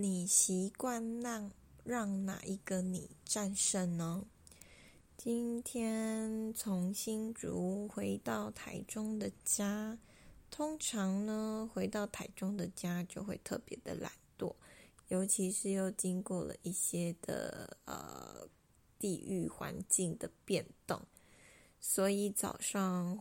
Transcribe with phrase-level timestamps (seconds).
[0.00, 1.50] 你习惯让
[1.82, 4.24] 让哪一个你战胜呢？
[5.16, 9.98] 今天从新竹回到台中的家，
[10.52, 14.54] 通常呢，回到台中的家就会特别的懒惰，
[15.08, 18.48] 尤其是又经过了一些的呃
[19.00, 21.02] 地域环境的变动，
[21.80, 23.18] 所以早上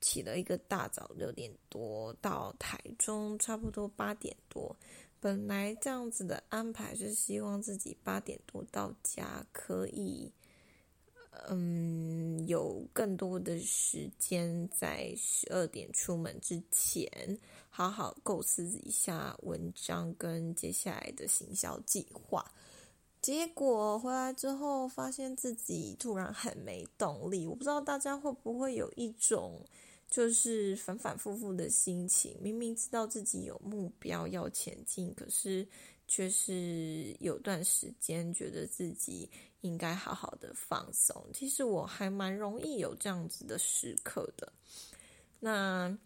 [0.00, 4.74] 起了一个大早六点多到台中，差不多八点多。
[5.20, 10.32] 本来这样子的安排是希望自己八点多到家，可以，
[11.48, 22.50] 嗯，有更多的时间在十二点出门之前，好好构思一下文章跟接下来的行销计划。
[23.20, 27.46] 结果回来之后，发现自己突然很没动力。
[27.46, 29.64] 我不知道大家会不会有一种。
[30.10, 35.64] 就是反反复复的心情，明明知道自己有目标要前进，可是
[36.08, 41.24] 却是有段时间觉得自己应该好好的放松。
[41.32, 44.52] 其实我还蛮容易有这样子的时刻的。
[45.38, 45.96] 那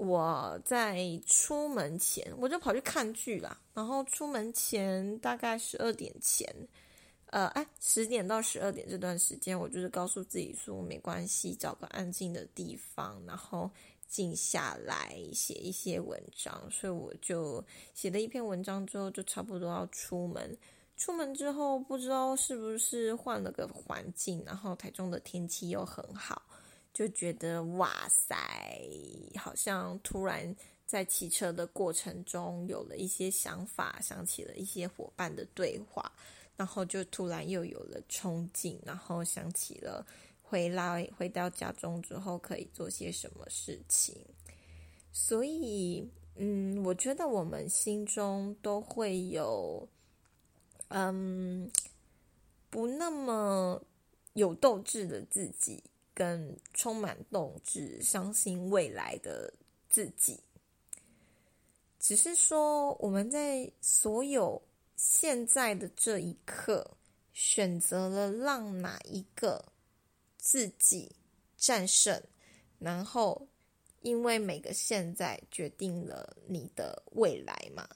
[0.00, 6.48] 我在出门前，我就跑去看剧啦，然后出门前大概十二点前。
[7.26, 13.70] 呃，哎，十点到十二点这段时间，我就是告诉自己说没关系，找个安静的地方，然后
[14.08, 16.66] 静下来写一些文章。
[16.70, 17.62] 所以我就
[17.92, 20.56] 写了一篇文章之后，就差不多要出门。
[20.96, 26.42] 出门之后，不知道是不是换了个环境，然后台中的天气又很好，
[26.92, 28.36] 就觉得哇塞，
[29.36, 30.54] 好像突然
[30.86, 36.12] 在骑车的过程中有了一些想法，想起了一些伙伴的对话。
[36.56, 40.06] 然后就突然又有了憧憬，然后想起了
[40.42, 44.14] 回来回到家中之后可以做些什么事情，
[45.10, 49.88] 所以嗯，我觉得我们心中都会有
[50.88, 51.70] 嗯
[52.68, 53.82] 不那么
[54.34, 55.82] 有斗志的自己，
[56.20, 59.50] 跟充满斗志、相信未来的
[59.88, 60.38] 自己，
[61.98, 64.60] 只是说我们在所有。
[64.96, 66.86] 现在的这一刻，
[67.32, 69.64] 选择了让哪一个
[70.36, 71.10] 自己
[71.56, 72.22] 战胜，
[72.78, 73.48] 然后
[74.02, 77.88] 因为每个现在决定了你的未来嘛。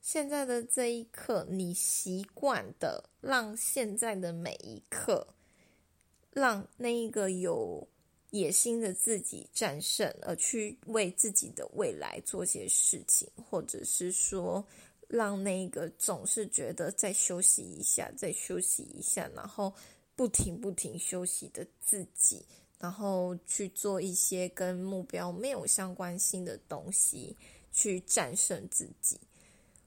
[0.00, 5.24] 现在的这一刻，你习惯的让现在的每一刻，
[6.38, 7.86] 让那一个有
[8.30, 14.64] 野心的自己战胜，而去为自己的未来做些事情，或者是说。
[15.10, 19.72] 让那个总是觉得再休息一下，再休息一下，然后
[20.14, 22.44] 不停不停休息的自己，
[22.78, 27.34] 然后去做一些跟目标没有相关性的东西，
[27.72, 29.18] 去战胜自己。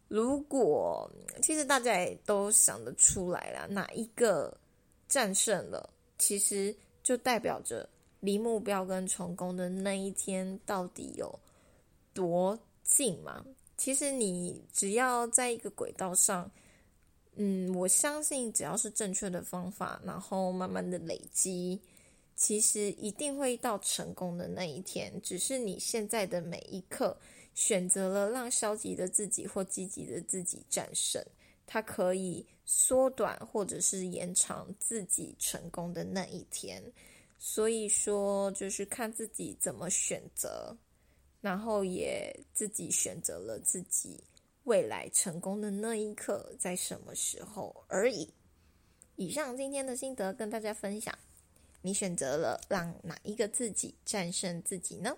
[0.07, 1.07] 如果
[1.40, 4.51] 其实大家也都想得出来了，哪一个
[5.07, 5.88] 战胜了，
[6.21, 7.89] 其实就代表着
[8.19, 11.39] 离目标跟成功的那一天到底有
[12.13, 13.43] 多近嘛？
[13.75, 16.51] 其实你只要在一个轨道上，
[17.37, 21.81] 嗯，我相信只要是正确的方法，然后慢慢的累积，
[22.35, 25.11] 其实一定会到成功的那一天。
[25.23, 27.17] 只是你现在的每一刻
[27.55, 31.25] 选择了让消极的自己或积极的自己战胜，
[31.73, 36.83] 它可以缩短或者是延长自己成功的那一天。
[37.39, 40.75] 所以说，就是看自己怎么选择。
[41.39, 44.21] 然后也自己选择了自己
[44.65, 48.29] 未来成功的那一刻在什么时候而已。
[49.15, 51.17] 以上今天的心得跟大家分享，
[51.81, 55.17] 你选择了让哪一个自己战胜自己呢？